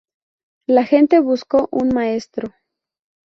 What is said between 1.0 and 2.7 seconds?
buscó un maestro.